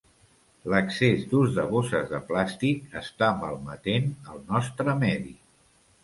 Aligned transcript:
L'excés 0.73 1.25
d'ús 1.33 1.51
de 1.57 1.65
bosses 1.73 2.07
de 2.13 2.21
plàstic 2.29 2.95
està 3.01 3.27
malmetent 3.41 4.07
el 4.31 4.41
nostre 4.55 4.97
medi. 5.05 5.35